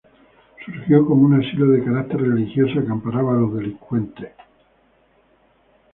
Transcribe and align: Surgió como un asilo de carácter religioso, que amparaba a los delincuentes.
Surgió 0.65 1.05
como 1.05 1.27
un 1.27 1.39
asilo 1.39 1.67
de 1.67 1.83
carácter 1.83 2.21
religioso, 2.21 2.83
que 2.83 2.91
amparaba 2.91 3.33
a 3.33 3.41
los 3.41 3.53
delincuentes. 3.53 4.31